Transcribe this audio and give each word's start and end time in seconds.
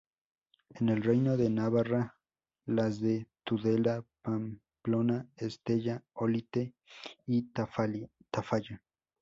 En 0.79 0.89
el 0.89 1.03
reino 1.03 1.37
de 1.37 1.51
Navarra 1.51 2.17
las 2.65 2.99
de 3.01 3.27
Tudela, 3.43 4.03
Pamplona, 4.23 5.29
Estella, 5.35 6.03
Olite 6.15 6.73
y 7.27 7.51
Tafalla. 7.51 8.09